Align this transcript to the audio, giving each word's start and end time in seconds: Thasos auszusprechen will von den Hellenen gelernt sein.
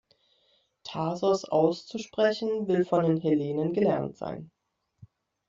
Thasos 0.83 1.43
auszusprechen 1.45 2.67
will 2.67 2.85
von 2.85 3.03
den 3.03 3.17
Hellenen 3.17 3.71
gelernt 3.71 4.17
sein. 4.17 4.49